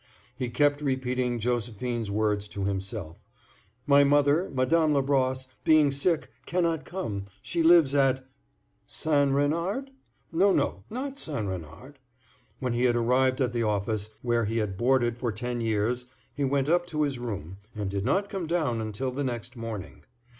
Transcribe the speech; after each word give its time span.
He 0.35 0.49
kept 0.49 0.81
repeating 0.81 1.37
Josephine's 1.37 2.09
words 2.09 2.47
to 2.47 2.63
himself: 2.63 3.17
"My 3.85 4.03
mother, 4.03 4.49
Madame 4.51 4.95
Labrosse, 4.95 5.47
being 5.63 5.91
sick, 5.91 6.31
cannot 6.47 6.85
come; 6.85 7.25
she 7.43 7.61
lives 7.61 7.93
at"—St. 7.93 9.31
Renard? 9.31 9.91
No, 10.31 10.51
no; 10.53 10.83
not 10.89 11.19
St. 11.19 11.47
Renard. 11.47 11.99
When 12.59 12.73
he 12.73 12.85
had 12.85 12.95
arrived 12.95 13.39
at 13.41 13.53
the 13.53 13.61
house, 13.61 14.09
where 14.23 14.45
he 14.45 14.57
had 14.57 14.75
boarded 14.75 15.19
for 15.19 15.31
ten 15.31 15.61
years, 15.61 16.07
he 16.33 16.43
went 16.45 16.67
up 16.67 16.87
to 16.87 17.03
his 17.03 17.19
room, 17.19 17.57
and 17.75 17.87
did 17.87 18.03
not 18.03 18.27
come 18.27 18.47
down 18.47 18.81
until 18.81 19.11
the 19.11 19.23
next 19.23 19.55
morning. 19.55 20.03